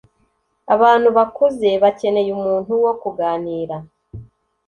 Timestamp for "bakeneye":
1.83-2.29